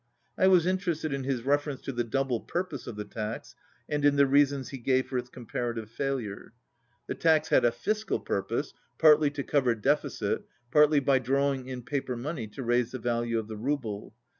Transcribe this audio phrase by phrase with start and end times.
[0.35, 3.53] I was interested in his ref erence to the double purpose of the tax
[3.87, 6.53] and in the reasons he gave for its comparative failure.
[7.05, 10.41] The 114 tax had a fiscal purpose, partly to cover deficit,
[10.71, 14.15] partly by drawing in paper money to raise the value of the rouble.